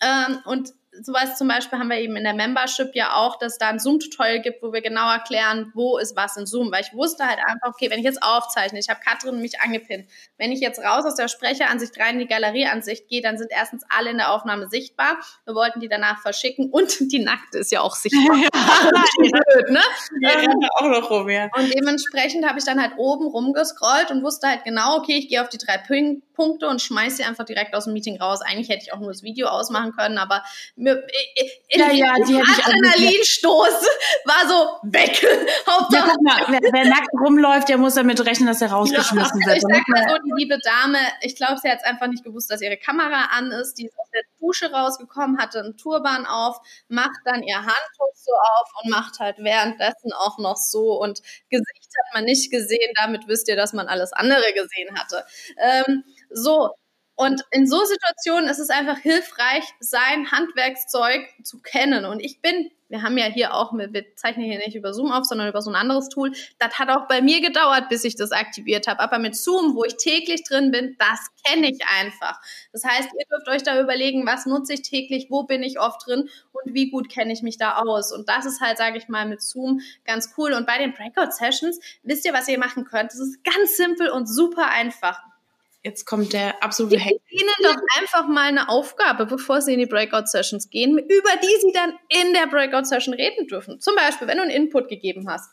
[0.00, 3.68] Ähm, und sowas zum Beispiel haben wir eben in der Membership ja auch, dass da
[3.68, 6.72] ein Zoom-Tutorial gibt, wo wir genau erklären, wo ist was in Zoom.
[6.72, 10.08] Weil ich wusste halt einfach, okay, wenn ich jetzt aufzeichne, ich habe Katrin mich angepinnt,
[10.36, 13.84] wenn ich jetzt raus aus der Sprecheransicht rein in die Galerieansicht gehe, dann sind erstens
[13.88, 15.18] alle in der Aufnahme sichtbar.
[15.44, 18.38] Wir wollten die danach verschicken und die Nackte ist ja auch sichtbar.
[18.78, 19.80] Ja, blöd, ne?
[20.20, 21.48] Ja, ähm, auch noch rum, ja.
[21.56, 25.42] Und dementsprechend habe ich dann halt oben rumgescrollt und wusste halt genau, okay, ich gehe
[25.42, 28.40] auf die drei Punkte und schmeiße sie einfach direkt aus dem Meeting raus.
[28.42, 30.42] Eigentlich hätte ich auch nur das Video ausmachen können, aber
[30.76, 31.02] mir,
[31.34, 33.88] in, ja, ja, die Adrenalinstoß
[34.24, 35.22] war so weg.
[35.92, 39.46] ja, guck mal, wer, wer, nackt rumläuft, der muss damit rechnen, dass er rausgeschmissen ja,
[39.46, 39.56] wird.
[39.56, 42.60] Ich sag mal so, die liebe Dame, ich glaube, sie hat einfach nicht gewusst, dass
[42.60, 43.74] ihre Kamera an ist.
[43.74, 48.32] Die ist aus der Dusche rausgekommen, hatte einen Turban auf, macht dann ihr Handtuch so
[48.32, 51.20] auf und macht halt währenddessen auch noch so und
[51.50, 52.92] Gesicht hat man nicht gesehen.
[52.96, 55.24] Damit wisst ihr, dass man alles andere gesehen hatte.
[55.58, 56.70] Ähm, so,
[57.20, 62.04] und in so Situationen ist es einfach hilfreich, sein Handwerkszeug zu kennen.
[62.04, 65.24] Und ich bin, wir haben ja hier auch, wir zeichnen hier nicht über Zoom auf,
[65.24, 66.30] sondern über so ein anderes Tool.
[66.60, 69.00] Das hat auch bei mir gedauert, bis ich das aktiviert habe.
[69.00, 72.40] Aber mit Zoom, wo ich täglich drin bin, das kenne ich einfach.
[72.72, 76.06] Das heißt, ihr dürft euch da überlegen, was nutze ich täglich, wo bin ich oft
[76.06, 78.12] drin und wie gut kenne ich mich da aus.
[78.12, 80.52] Und das ist halt, sage ich mal, mit Zoom ganz cool.
[80.52, 83.10] Und bei den Breakout-Sessions, wisst ihr, was ihr machen könnt?
[83.10, 85.20] Das ist ganz simpel und super einfach
[85.82, 87.14] Jetzt kommt der absolute Hack.
[87.30, 91.72] Ihnen doch einfach mal eine Aufgabe, bevor Sie in die Breakout-Sessions gehen, über die Sie
[91.72, 93.80] dann in der Breakout-Session reden dürfen.
[93.80, 95.50] Zum Beispiel, wenn du einen Input gegeben hast.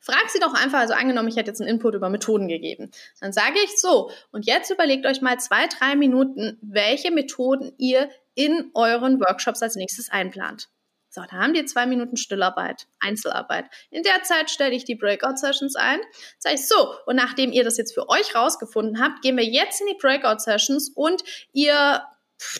[0.00, 2.90] Frag sie doch einfach, also angenommen, ich hätte jetzt einen Input über Methoden gegeben.
[3.20, 8.10] Dann sage ich so, und jetzt überlegt euch mal zwei, drei Minuten, welche Methoden ihr
[8.34, 10.68] in euren Workshops als nächstes einplant.
[11.14, 13.66] So, da haben die zwei Minuten Stillarbeit, Einzelarbeit.
[13.92, 16.00] In der Zeit stelle ich die Breakout-Sessions ein.
[16.40, 19.80] Sage ich so, und nachdem ihr das jetzt für euch rausgefunden habt, gehen wir jetzt
[19.80, 21.22] in die Breakout-Sessions und
[21.52, 22.02] ihr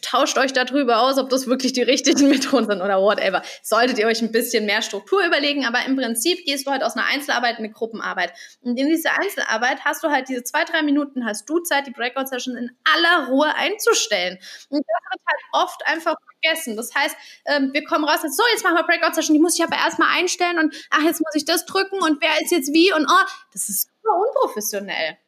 [0.02, 3.42] tauscht euch darüber aus, ob das wirklich die richtigen Methoden sind oder whatever.
[3.62, 6.96] Solltet ihr euch ein bisschen mehr Struktur überlegen, aber im Prinzip gehst du halt aus
[6.96, 8.32] einer Einzelarbeit in eine Gruppenarbeit.
[8.60, 11.90] Und in dieser Einzelarbeit hast du halt diese zwei, drei Minuten, hast du Zeit, die
[11.90, 14.38] Breakout-Session in aller Ruhe einzustellen.
[14.68, 16.76] Und das wird halt oft einfach vergessen.
[16.76, 19.76] Das heißt, ähm, wir kommen raus, so, jetzt machen wir Breakout-Session, die muss ich aber
[19.76, 23.06] erstmal einstellen und ach, jetzt muss ich das drücken und wer ist jetzt wie und
[23.08, 25.18] oh, das ist super unprofessionell.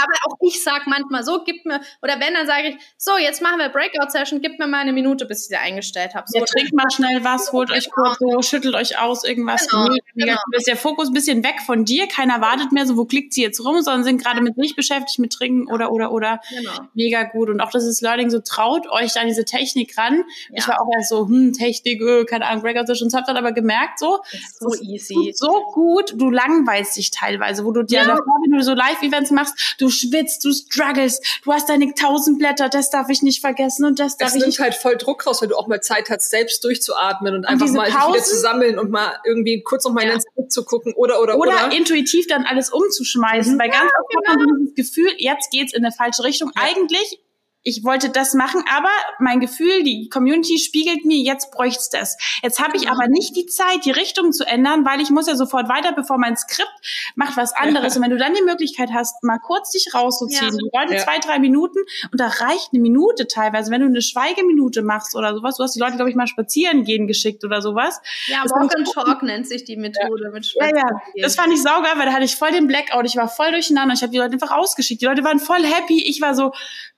[0.00, 3.42] Aber auch ich sage manchmal so, gib mir, oder wenn, dann sage ich, so, jetzt
[3.42, 6.26] machen wir Breakout-Session, gib mir mal eine Minute, bis ich sie eingestellt habe.
[6.28, 9.68] So, ja, trinkt mal schnell was, holt euch kurz so, schüttelt euch aus, irgendwas.
[9.68, 10.58] Genau, mega, mega genau.
[10.58, 13.42] Ist der Fokus ein bisschen weg von dir, keiner wartet mehr so, wo klickt sie
[13.42, 16.40] jetzt rum, sondern sind gerade mit sich beschäftigt, mit Trinken oder, oder, oder.
[16.50, 16.72] Genau.
[16.94, 17.48] Mega gut.
[17.48, 20.24] Und auch das ist Learning, so traut euch da diese Technik ran.
[20.50, 20.58] Ja.
[20.58, 23.98] Ich war auch erst so, hm, Technik, öh, keine Ahnung, Breakout-Sessions, hab dann aber gemerkt,
[23.98, 24.20] so,
[24.58, 25.32] so easy.
[25.34, 28.06] So gut, du langweilst dich teilweise, wo du dir ja.
[28.06, 32.68] davor, wenn du so Live-Events machst, du schwitzt, du struggles, du hast deine tausend Blätter,
[32.68, 35.42] das darf ich nicht vergessen und das darf es ich nimmt halt voll Druck raus,
[35.42, 38.36] wenn du auch mal Zeit hast, selbst durchzuatmen und, und einfach mal Pausen, wieder zu
[38.36, 40.18] sammeln und mal irgendwie kurz noch mal ja.
[40.48, 41.66] zu gucken oder, oder, oder.
[41.66, 43.58] Oder intuitiv dann alles umzuschmeißen, mhm.
[43.58, 44.30] weil ganz oft genau.
[44.30, 44.58] hat man genau.
[44.58, 46.50] dieses Gefühl, jetzt geht's in eine falsche Richtung.
[46.54, 46.62] Ja.
[46.62, 47.20] Eigentlich
[47.66, 52.16] ich wollte das machen, aber mein Gefühl, die Community spiegelt mir, jetzt bräucht's das.
[52.40, 52.94] Jetzt habe ich genau.
[52.94, 56.16] aber nicht die Zeit, die Richtung zu ändern, weil ich muss ja sofort weiter, bevor
[56.16, 56.70] mein Skript
[57.16, 57.94] macht was anderes.
[57.94, 57.98] Ja.
[57.98, 60.56] Und wenn du dann die Möglichkeit hast, mal kurz dich rauszuziehen, ja.
[60.56, 61.04] die Leute ja.
[61.04, 61.80] zwei, drei Minuten
[62.12, 65.56] und da reicht eine Minute teilweise, wenn du eine Schweigeminute machst oder sowas.
[65.56, 68.00] Du hast die Leute, glaube ich, mal spazieren gehen geschickt oder sowas.
[68.28, 70.84] Ja, das Walk and Talk nennt sich die Methode mit Ja, ja,
[71.20, 73.06] das fand ich saugeil, weil da hatte ich voll den Blackout.
[73.06, 73.92] Ich war voll durcheinander.
[73.94, 75.00] Ich habe die Leute einfach rausgeschickt.
[75.00, 76.00] Die Leute waren voll happy.
[76.08, 76.52] Ich war so,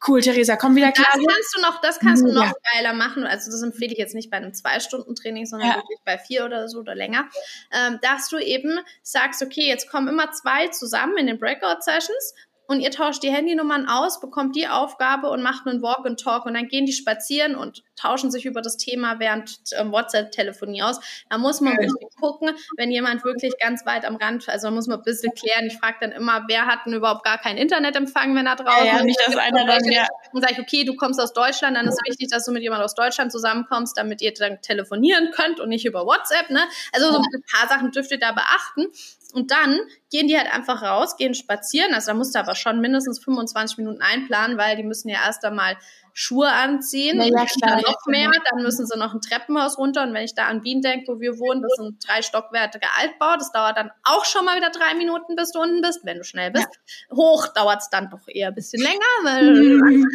[0.07, 1.06] cool, Theresa, komm wieder klar.
[1.12, 2.52] Das kannst du noch, das kannst du noch ja.
[2.74, 3.24] geiler machen.
[3.24, 5.76] Also das empfehle ich jetzt nicht bei einem Zwei-Stunden-Training, sondern ja.
[5.76, 7.28] wirklich bei vier oder so oder länger.
[7.72, 12.34] Ähm, dass du eben sagst, okay, jetzt kommen immer zwei zusammen in den Breakout-Sessions
[12.68, 16.44] und ihr tauscht die Handynummern aus, bekommt die Aufgabe und macht einen Walk and Talk
[16.44, 21.00] und dann gehen die spazieren und tauschen sich über das Thema während ähm, WhatsApp-Telefonie aus.
[21.31, 21.88] Da muss man ja.
[22.20, 25.66] gucken, wenn jemand wirklich ganz weit am Rand, also da muss man ein bisschen klären.
[25.66, 28.98] Ich frage dann immer, wer hat denn überhaupt gar keinen Internetempfang, wenn er draußen ja,
[28.98, 30.07] ja, nicht, dass einer dann, ja.
[30.33, 32.83] Und sage ich, okay, du kommst aus Deutschland, dann ist wichtig, dass du mit jemand
[32.83, 36.50] aus Deutschland zusammenkommst, damit ihr dann telefonieren könnt und nicht über WhatsApp.
[36.50, 36.61] Ne?
[36.92, 38.92] Also so ein paar Sachen dürft ihr da beachten.
[39.34, 39.78] Und dann
[40.10, 41.92] gehen die halt einfach raus, gehen spazieren.
[41.92, 45.44] Also da musst du aber schon mindestens 25 Minuten einplanen, weil die müssen ja erst
[45.44, 45.76] einmal
[46.14, 47.20] Schuhe anziehen.
[47.20, 50.02] Ja, dann noch mehr, dann müssen sie noch ein Treppenhaus runter.
[50.02, 53.36] Und wenn ich da an Wien denke, wo wir wohnen, das sind drei stockwertige Altbau.
[53.36, 56.24] Das dauert dann auch schon mal wieder drei Minuten, bis du unten bist, wenn du
[56.24, 56.66] schnell bist.
[57.10, 57.16] Ja.
[57.16, 60.08] Hoch dauert es dann doch eher ein bisschen länger, weil mhm.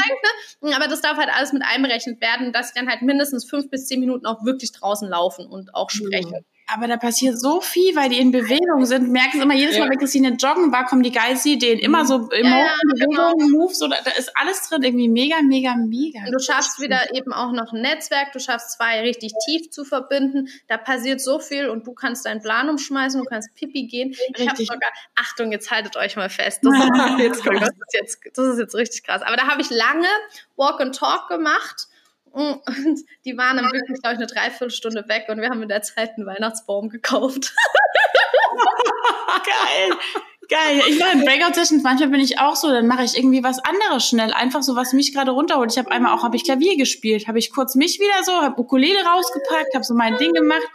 [0.61, 0.75] ne?
[0.75, 3.85] Aber das darf halt alles mit einberechnet werden, dass sie dann halt mindestens fünf bis
[3.85, 6.31] zehn Minuten auch wirklich draußen laufen und auch sprechen.
[6.31, 6.52] Mhm.
[6.73, 9.09] Aber da passiert so viel, weil die in Bewegung sind.
[9.11, 11.77] Merken sie immer jedes Mal, wenn Christine joggen war, kommen die geilsten Ideen.
[11.79, 13.59] Immer so Emotionen, ja, Bewegungen, genau.
[13.59, 14.81] Moves, so, da, da ist alles drin.
[14.81, 16.19] Irgendwie mega, mega, mega.
[16.25, 18.31] Und du schaffst wieder eben auch noch ein Netzwerk.
[18.31, 20.49] Du schaffst zwei richtig tief zu verbinden.
[20.67, 23.21] Da passiert so viel und du kannst deinen Plan umschmeißen.
[23.21, 24.15] Du kannst Pipi gehen.
[24.35, 26.61] Ich habe sogar, Achtung, jetzt haltet euch mal fest.
[26.63, 29.21] Das ist, jetzt, das, ist jetzt, das ist jetzt richtig krass.
[29.21, 30.07] Aber da habe ich lange
[30.55, 31.87] Walk and Talk gemacht
[32.65, 35.83] und die waren dann wirklich, glaube ich, eine Dreiviertelstunde weg und wir haben in der
[35.83, 37.53] Zeit einen Weihnachtsbaum gekauft.
[39.45, 39.97] Geil.
[40.49, 40.81] Geil.
[40.87, 44.33] Ich in Breakout-Sessions, manchmal bin ich auch so, dann mache ich irgendwie was anderes schnell.
[44.33, 45.71] Einfach so, was mich gerade runterholt.
[45.71, 48.59] Ich habe einmal auch, habe ich Klavier gespielt, habe ich kurz mich wieder so, habe
[48.59, 50.67] Ukulele rausgepackt, habe so mein Ding gemacht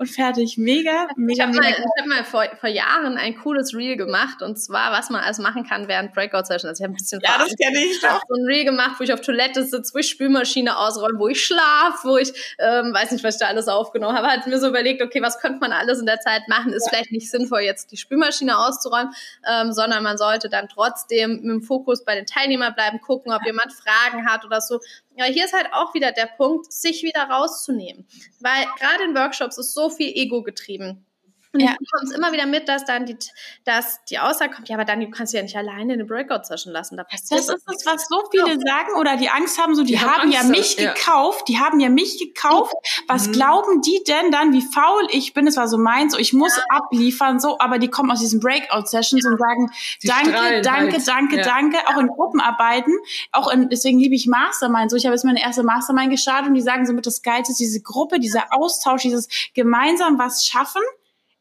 [0.00, 0.56] und fertig.
[0.56, 1.60] Mega, mega, ich hab mega.
[1.60, 5.20] Mal, ich habe mal vor, vor Jahren ein cooles Reel gemacht und zwar, was man
[5.20, 6.64] alles machen kann während Breakout-Sessions.
[6.64, 8.18] Also ich habe ein bisschen Ja, das kenne ich doch.
[8.26, 11.44] so ein Reel gemacht, wo ich auf Toilette sitze, wo ich Spülmaschine ausräume, wo ich
[11.44, 14.28] schlaf, wo ich, ähm, weiß nicht, was ich da alles aufgenommen habe.
[14.28, 16.72] Hat mir so überlegt, okay, was könnte man alles in der Zeit machen?
[16.72, 16.92] Ist ja.
[16.92, 19.12] vielleicht nicht sinnvoll, jetzt die Spülmaschine auszuräumen,
[19.52, 23.44] ähm, sondern man sollte dann trotzdem mit dem Fokus bei den Teilnehmern bleiben, gucken, ob
[23.44, 24.80] jemand Fragen hat oder so.
[25.20, 28.06] Aber hier ist halt auch wieder der Punkt, sich wieder rauszunehmen.
[28.40, 31.06] Weil gerade in Workshops ist so viel Ego getrieben.
[31.52, 31.72] Und ja.
[31.72, 33.16] du bekommst immer wieder mit, dass dann die,
[33.64, 36.04] dass die Aussage kommt, ja, aber dann du kannst du ja nicht alleine in eine
[36.04, 36.96] Breakout-Session lassen.
[36.96, 38.60] Da passiert das ist das, was so viele ja.
[38.60, 40.92] sagen oder die Angst haben, so, die, die haben, haben ja mich ja.
[40.92, 42.72] gekauft, die haben ja mich gekauft.
[43.08, 43.32] Was mhm.
[43.32, 45.48] glauben die denn dann, wie faul ich bin?
[45.48, 46.62] Es war so meins, so, ich muss ja.
[46.68, 49.70] abliefern, so, aber die kommen aus diesen Breakout-Sessions und sagen,
[50.04, 51.08] die danke, danke, halt.
[51.08, 52.96] danke, danke, auch in Gruppenarbeiten,
[53.32, 56.54] auch in, deswegen liebe ich Mastermind, so, ich habe jetzt meine erste Mastermind gestartet und
[56.54, 60.82] die sagen so mit das Geilste, diese Gruppe, dieser Austausch, dieses gemeinsam was schaffen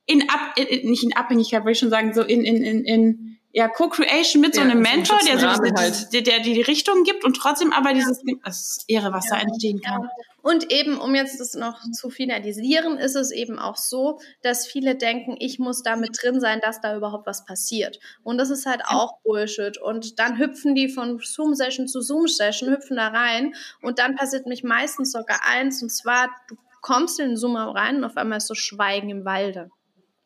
[0.09, 3.37] in, Ab, in, nicht in Abhängigkeit, würde ich schon sagen, so in, in, in, in
[3.51, 6.13] ja, Co-Creation mit ja, so einem Mentor, der, so halt.
[6.13, 9.41] der, der die Richtung gibt und trotzdem aber dieses, das ist irre, was ja, da
[9.41, 10.03] entstehen kann.
[10.03, 10.09] Ja.
[10.41, 14.95] Und eben, um jetzt das noch zu finalisieren, ist es eben auch so, dass viele
[14.95, 17.99] denken, ich muss da mit drin sein, dass da überhaupt was passiert.
[18.23, 19.77] Und das ist halt auch Bullshit.
[19.77, 24.63] Und dann hüpfen die von Zoom-Session zu Zoom-Session, hüpfen da rein und dann passiert mich
[24.63, 28.47] meistens sogar eins, und zwar, du kommst in den Zoom rein und auf einmal ist
[28.47, 29.69] so Schweigen im Walde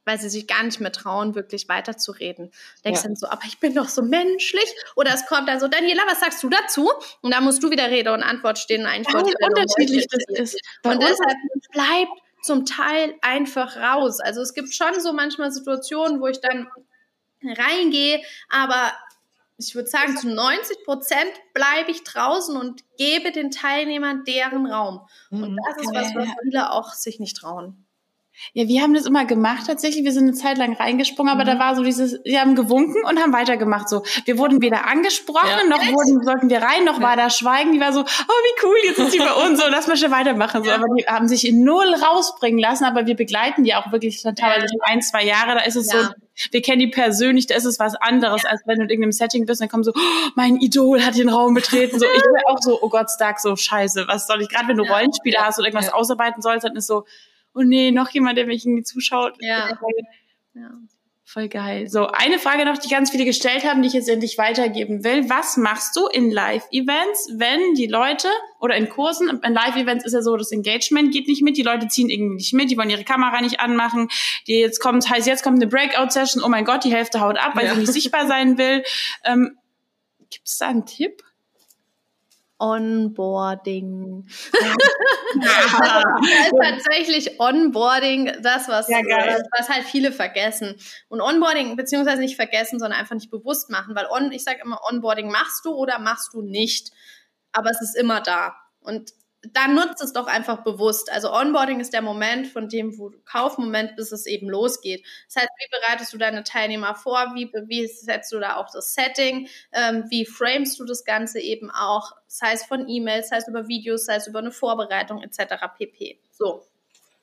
[0.06, 2.52] weil sie sich gar nicht mehr trauen, wirklich weiterzureden.
[2.84, 3.08] Denkst ja.
[3.08, 4.74] dann so, aber ich bin doch so menschlich.
[4.96, 6.92] Oder es kommt dann so, Daniela, was sagst du dazu?
[7.22, 8.86] Und da musst du wieder Rede und Antwort stehen.
[8.86, 10.62] Eigentlich Wie unterschiedlich das ist.
[10.84, 11.38] und deshalb
[11.72, 12.12] bleibt
[12.44, 14.20] zum Teil einfach raus.
[14.20, 16.68] Also es gibt schon so manchmal Situationen, wo ich dann
[17.42, 18.92] reingehe, aber
[19.58, 25.08] ich würde sagen, zu 90 Prozent bleibe ich draußen und gebe den Teilnehmern deren Raum.
[25.30, 25.60] Und mhm.
[25.68, 27.86] das ist was, was viele auch sich nicht trauen.
[28.54, 30.04] Ja, wir haben das immer gemacht tatsächlich.
[30.04, 31.58] Wir sind eine Zeit lang reingesprungen, aber mhm.
[31.58, 33.90] da war so dieses, wir haben gewunken und haben weitergemacht.
[33.90, 35.66] So, wir wurden weder angesprochen, ja.
[35.66, 37.08] noch wurden, sollten wir rein, noch ja.
[37.08, 37.74] war da Schweigen.
[37.74, 40.12] Die war so, oh wie cool, jetzt ist sie bei uns, so lass mal schnell
[40.12, 40.64] weitermachen.
[40.64, 44.22] So, aber die haben sich in null rausbringen lassen, aber wir begleiten die auch wirklich
[44.22, 45.56] teilweise schon ein, zwei Jahre.
[45.56, 45.98] Da ist es so,
[46.52, 49.46] wir kennen die persönlich, da ist es was anderes, als wenn du in irgendeinem Setting
[49.46, 52.00] bist, dann kommen so, oh, mein Idol hat den Raum betreten.
[52.00, 54.78] So, ich bin auch so, oh Gott, Stark, so scheiße, was soll ich, gerade wenn
[54.78, 57.06] du Rollenspiele hast oder irgendwas ausarbeiten sollst, dann ist so,
[57.54, 59.36] oh nee, noch jemand, der mich irgendwie zuschaut.
[59.40, 59.70] Ja.
[60.54, 60.72] ja.
[61.26, 61.90] Voll geil.
[61.90, 65.32] So, eine Frage noch, die ganz viele gestellt haben, die ich jetzt endlich weitergeben will.
[65.32, 68.28] Was machst du in Live-Events, wenn die Leute
[68.60, 71.88] oder in Kursen, in Live-Events ist ja so, das Engagement geht nicht mit, die Leute
[71.88, 74.10] ziehen irgendwie nicht mit, die wollen ihre Kamera nicht anmachen,
[74.46, 77.56] die jetzt kommt, heißt jetzt kommt eine Breakout-Session, oh mein Gott, die Hälfte haut ab,
[77.56, 77.74] weil ja.
[77.74, 78.84] sie nicht sichtbar sein will.
[79.24, 79.58] Ähm,
[80.30, 81.24] Gibt es da einen Tipp?
[82.64, 84.26] Onboarding.
[86.62, 89.00] tatsächlich Onboarding das, was, ja,
[89.58, 90.76] was halt viele vergessen.
[91.10, 94.80] Und Onboarding, beziehungsweise nicht vergessen, sondern einfach nicht bewusst machen, weil on, ich sage immer,
[94.90, 96.92] Onboarding machst du oder machst du nicht.
[97.52, 98.56] Aber es ist immer da.
[98.80, 99.12] Und
[99.52, 101.12] dann nutzt es doch einfach bewusst.
[101.12, 105.06] Also Onboarding ist der Moment von dem wo Kaufmoment, bis es eben losgeht.
[105.28, 107.34] Das heißt, wie bereitest du deine Teilnehmer vor?
[107.36, 109.48] Wie, wie setzt du da auch das Setting?
[109.74, 112.12] Ähm, wie framest du das Ganze eben auch?
[112.28, 115.56] Sei es von E-Mails, sei es über Videos, sei es über eine Vorbereitung etc.
[115.78, 116.20] pp.
[116.32, 116.64] So.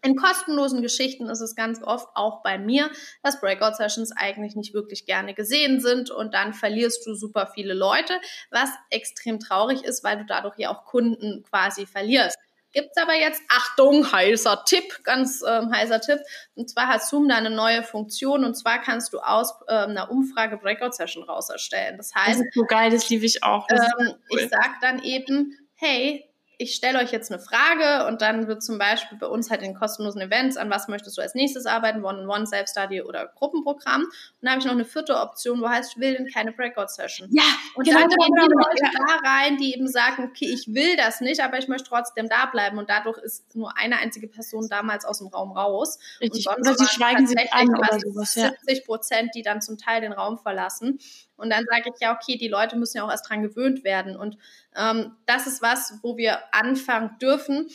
[0.03, 2.91] In kostenlosen Geschichten ist es ganz oft auch bei mir,
[3.23, 8.15] dass Breakout-Sessions eigentlich nicht wirklich gerne gesehen sind und dann verlierst du super viele Leute,
[8.51, 12.39] was extrem traurig ist, weil du dadurch ja auch Kunden quasi verlierst.
[12.73, 16.21] Gibt's aber jetzt, Achtung, heißer Tipp, ganz ähm, heißer Tipp.
[16.55, 20.11] Und zwar hat Zoom da eine neue Funktion und zwar kannst du aus ähm, einer
[20.11, 21.97] Umfrage Breakout-Session raus erstellen.
[21.97, 22.41] Das heißt.
[22.41, 23.67] Das ist so geil, das liebe ich auch.
[23.71, 24.41] Ähm, cool.
[24.41, 26.30] Ich sag dann eben, hey,
[26.61, 29.75] ich stelle euch jetzt eine Frage und dann wird zum Beispiel bei uns halt in
[29.75, 34.03] kostenlosen Events, an was möchtest du als nächstes arbeiten, One-on-One, Self-Study oder Gruppenprogramm.
[34.03, 37.29] Und dann habe ich noch eine vierte Option, wo heißt, ich will denn keine Breakout-Session.
[37.33, 37.45] Ja,
[37.77, 41.23] und genau, dann gehen die Leute da rein, die eben sagen, okay, ich will das
[41.23, 42.77] nicht, aber ich möchte trotzdem da bleiben.
[42.77, 45.99] Und dadurch ist nur eine einzige Person damals aus dem Raum raus.
[46.21, 46.47] Richtig.
[46.47, 48.35] Und sonst oder sie schweigen sich an oder sowas.
[48.35, 50.99] 70 Prozent, die dann zum Teil den Raum verlassen.
[51.41, 54.15] Und dann sage ich ja, okay, die Leute müssen ja auch erst dran gewöhnt werden.
[54.15, 54.37] Und
[54.77, 57.69] ähm, das ist was, wo wir anfangen dürfen,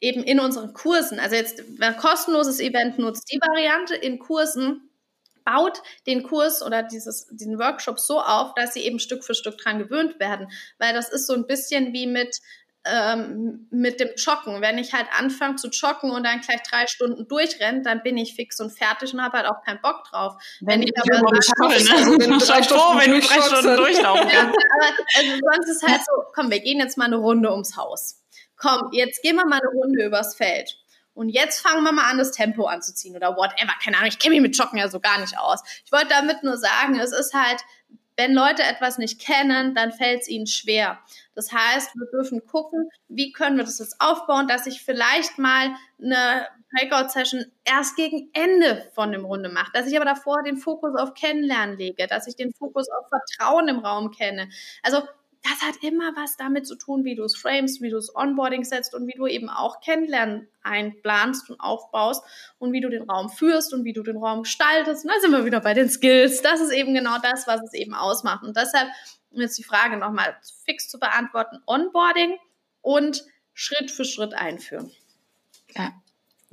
[0.00, 1.18] eben in unseren Kursen.
[1.18, 4.90] Also jetzt, ein kostenloses Event nutzt, die Variante in Kursen
[5.44, 9.58] baut den Kurs oder dieses, diesen Workshop so auf, dass sie eben Stück für Stück
[9.58, 10.48] dran gewöhnt werden.
[10.78, 12.40] Weil das ist so ein bisschen wie mit
[12.84, 14.60] ähm, mit dem Joggen.
[14.60, 18.34] Wenn ich halt anfange zu joggen und dann gleich drei Stunden durchrenne, dann bin ich
[18.34, 20.34] fix und fertig und habe halt auch keinen Bock drauf.
[20.60, 21.96] Wenn, wenn ich aber schaffe, ne?
[21.96, 24.52] also wenn du drei Stunden, wenn du drei Stunden durchlaufen ja, aber
[25.16, 28.22] also sonst ist halt so, komm, wir gehen jetzt mal eine Runde ums Haus.
[28.56, 30.76] Komm, jetzt gehen wir mal eine Runde übers Feld.
[31.14, 33.72] Und jetzt fangen wir mal an, das Tempo anzuziehen oder whatever.
[33.82, 35.62] Keine Ahnung, ich kenne mich mit Joggen ja so gar nicht aus.
[35.84, 37.60] Ich wollte damit nur sagen, es ist halt,
[38.16, 40.98] wenn Leute etwas nicht kennen, dann fällt es ihnen schwer.
[41.34, 45.74] Das heißt, wir dürfen gucken, wie können wir das jetzt aufbauen, dass ich vielleicht mal
[46.00, 50.96] eine Breakout-Session erst gegen Ende von dem Runde mache, dass ich aber davor den Fokus
[50.96, 54.48] auf Kennenlernen lege, dass ich den Fokus auf Vertrauen im Raum kenne.
[54.82, 55.02] Also
[55.44, 58.64] das hat immer was damit zu tun, wie du es framest, wie du es Onboarding
[58.64, 62.24] setzt und wie du eben auch Kennenlernen einplanst und aufbaust
[62.58, 65.04] und wie du den Raum führst und wie du den Raum gestaltest.
[65.04, 66.40] Und da sind wir wieder bei den Skills.
[66.40, 68.42] Das ist eben genau das, was es eben ausmacht.
[68.42, 68.88] Und deshalb,
[69.30, 72.38] um jetzt die Frage nochmal fix zu beantworten, Onboarding
[72.80, 74.90] und Schritt für Schritt einführen.
[75.76, 75.92] Ja,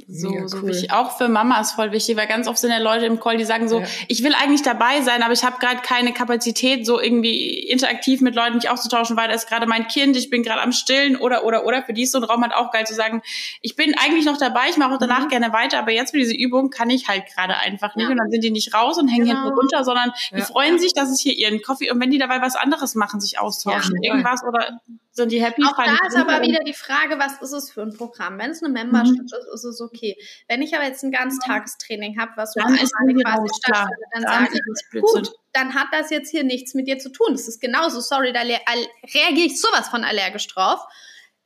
[0.07, 0.69] so, Mega so cool.
[0.69, 0.91] wichtig.
[0.91, 3.45] Auch für Mama ist voll wichtig, weil ganz oft sind ja Leute im Call, die
[3.45, 3.87] sagen so, ja.
[4.07, 8.35] ich will eigentlich dabei sein, aber ich habe gerade keine Kapazität, so irgendwie interaktiv mit
[8.35, 11.45] Leuten mich auszutauschen, weil da ist gerade mein Kind, ich bin gerade am Stillen oder
[11.45, 11.83] oder oder.
[11.83, 13.21] Für die ist so ein Raum halt auch geil zu sagen,
[13.61, 15.29] ich bin eigentlich noch dabei, ich mache auch danach mhm.
[15.29, 18.05] gerne weiter, aber jetzt für diese Übung kann ich halt gerade einfach nicht.
[18.05, 18.11] Ja.
[18.11, 19.43] Und dann sind die nicht raus und hängen genau.
[19.43, 22.41] hinten runter, sondern die freuen sich, dass es hier ihren Kaffee und wenn die dabei
[22.41, 24.79] was anderes machen, sich austauschen, irgendwas oder
[25.13, 25.63] sind die happy?
[25.63, 28.39] Auch da ist aber wieder die Frage, was ist es für ein Programm?
[28.39, 29.25] Wenn es eine Membership mhm.
[29.25, 30.17] ist, ist es okay.
[30.47, 34.59] Wenn ich aber jetzt ein Ganztagestraining habe, was dann ist quasi stattfindet, dann, dann sage
[34.93, 37.27] ich, gut, dann hat das jetzt hier nichts mit dir zu tun.
[37.31, 40.79] Das ist genauso, sorry, da reagiere ich sowas von allergisch drauf.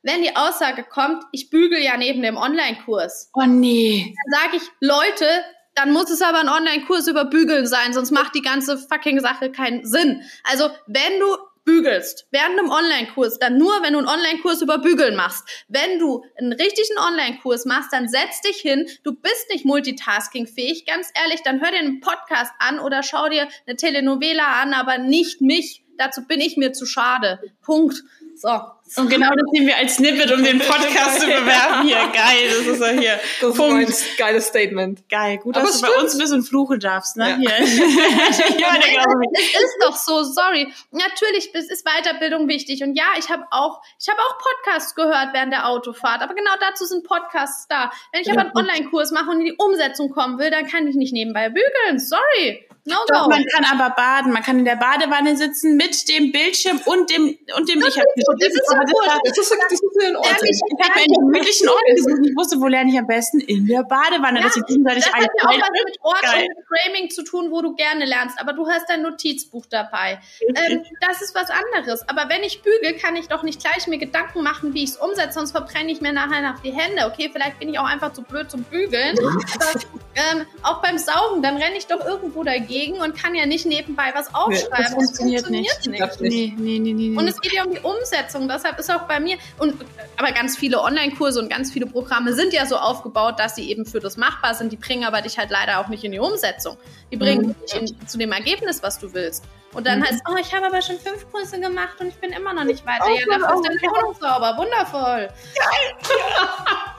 [0.02, 3.30] Wenn die Aussage kommt, ich bügel ja neben dem Online-Kurs.
[3.34, 4.14] Oh nee.
[4.30, 5.26] Dann sage ich, Leute,
[5.74, 9.50] dann muss es aber ein Online-Kurs über Bügeln sein, sonst macht die ganze fucking Sache
[9.50, 10.22] keinen Sinn.
[10.44, 15.16] Also, wenn du bügelst während einem Online-Kurs, dann nur, wenn du einen Online-Kurs über Bügeln
[15.16, 15.46] machst.
[15.68, 18.88] Wenn du einen richtigen Online-Kurs machst, dann setz dich hin.
[19.02, 20.86] Du bist nicht multitaskingfähig.
[20.86, 24.96] Ganz ehrlich, dann hör dir einen Podcast an oder schau dir eine Telenovela an, aber
[24.96, 25.84] nicht mich.
[25.98, 27.40] Dazu bin ich mir zu schade.
[27.62, 28.02] Punkt.
[28.34, 28.75] So.
[28.94, 31.82] Und genau das nehmen wir als Snippet, um den Podcast zu bewerben.
[31.82, 33.20] Hier, geil, das ist ja hier.
[33.40, 33.88] Das Punkt.
[33.88, 35.08] ist ein geiles Statement.
[35.08, 37.30] Geil, gut, dass du bei uns ein bisschen fluchen darfst, ne?
[37.30, 37.36] Ja.
[37.36, 37.56] Hier.
[37.60, 40.72] es ist doch so, sorry.
[40.92, 42.82] Natürlich ist Weiterbildung wichtig.
[42.82, 46.22] Und ja, ich habe auch, ich habe auch Podcasts gehört während der Autofahrt.
[46.22, 47.90] Aber genau dazu sind Podcasts da.
[48.12, 50.94] Wenn ich aber einen Online-Kurs mache und in die Umsetzung kommen will, dann kann ich
[50.94, 51.98] nicht nebenbei bügeln.
[51.98, 52.66] Sorry.
[52.86, 53.28] No, Doch, no.
[53.28, 54.32] man kann aber baden.
[54.32, 58.04] Man kann in der Badewanne sitzen mit dem Bildschirm und dem und dem das, ist,
[58.38, 59.06] das ist ja cool.
[59.24, 60.34] Das ist, das ist in Ordnung.
[60.42, 62.20] Ich, ich habe einen gemütlichen Ort gesucht.
[62.24, 63.40] Ich wusste, wo lerne ich am besten?
[63.40, 64.40] In der Badewanne.
[64.40, 66.46] Ja, das, das hat ja auch was mit Ort Geil.
[66.46, 68.40] und Framing zu tun, wo du gerne lernst.
[68.40, 70.20] Aber du hast dein Notizbuch dabei.
[70.54, 72.08] Ähm, das ist was anderes.
[72.08, 74.96] Aber wenn ich bügel, kann ich doch nicht gleich mir Gedanken machen, wie ich es
[74.96, 77.06] umsetze, sonst verbrenne ich mir nachher nach die Hände.
[77.06, 79.16] Okay, vielleicht bin ich auch einfach zu blöd zum Bügeln.
[79.18, 79.80] Aber,
[80.14, 84.12] ähm, auch beim Saugen, dann renne ich doch irgendwo dagegen und kann ja nicht nebenbei
[84.14, 84.70] was aufschreiben.
[84.78, 86.20] das funktioniert, das funktioniert nicht.
[86.20, 86.58] nicht.
[86.58, 88.48] Nee, nee, nee, nee, und es geht ja um die Umsetzung.
[88.48, 89.74] Deshalb ist auch bei mir, und
[90.16, 93.84] aber ganz viele Online-Kurse und ganz viele Programme sind ja so aufgebaut, dass sie eben
[93.84, 94.72] für das machbar sind.
[94.72, 96.76] Die bringen aber dich halt leider auch nicht in die Umsetzung.
[97.10, 97.54] Die bringen mhm.
[97.62, 99.44] dich in, zu dem Ergebnis, was du willst.
[99.72, 100.04] Und dann mhm.
[100.04, 102.86] heißt oh, ich habe aber schon fünf Kurse gemacht und ich bin immer noch nicht
[102.86, 103.10] weiter.
[103.10, 104.56] Ja, dafür ist deine Wohnung sauber.
[104.56, 105.28] Wundervoll.
[105.54, 106.08] Geil.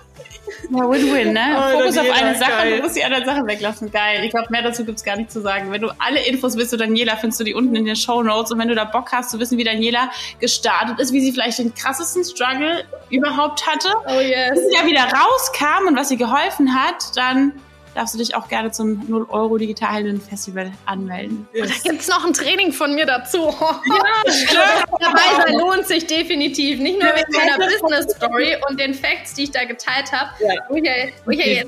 [0.77, 1.55] Ja, Win-Win, ne?
[1.57, 2.77] Oh, Fokus auf eine Sache, geil.
[2.77, 3.91] du musst die anderen Sachen weglassen.
[3.91, 4.23] Geil.
[4.23, 5.71] Ich glaube, mehr dazu gibt's gar nicht zu sagen.
[5.71, 8.51] Wenn du alle Infos willst zu Daniela, findest du die unten in den Show Notes.
[8.51, 11.59] Und wenn du da Bock hast zu wissen, wie Daniela gestartet ist, wie sie vielleicht
[11.59, 14.51] den krassesten Struggle überhaupt hatte, oh yes.
[14.53, 17.53] bis sie ja wieder rauskam und was ihr geholfen hat, dann
[17.97, 21.47] darfst du dich auch gerne zum 0 Euro Digitalhelden Festival anmelden.
[21.51, 21.63] Yes.
[21.63, 23.47] Und da gibt es noch ein Training von mir dazu.
[23.49, 24.85] Ja, stimmt.
[24.99, 26.79] Dabei sein lohnt sich definitiv.
[26.79, 30.29] Nicht nur wegen meiner Business Story und den Facts, die ich da geteilt habe.
[30.39, 31.63] Ja.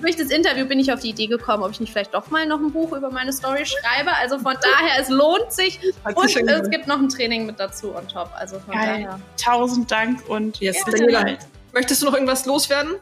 [0.00, 2.44] durch das Interview bin ich auf die Idee gekommen, ob ich nicht vielleicht doch mal
[2.44, 4.10] noch ein Buch über meine Story schreibe.
[4.16, 5.78] Also von daher, es lohnt sich.
[6.12, 8.30] Und es gibt noch ein Training mit dazu on top.
[8.36, 9.04] Also von Geil.
[9.04, 9.20] daher.
[9.40, 11.36] Tausend Dank und yes, ja.
[11.72, 12.96] Möchtest du noch irgendwas loswerden?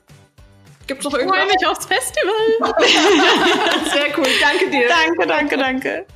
[0.86, 1.38] Gibt es noch irgendwas?
[1.38, 2.34] Ich freue mich aufs Festival.
[3.92, 4.26] Sehr cool.
[4.40, 4.88] Danke dir.
[4.88, 6.06] Danke, danke, danke.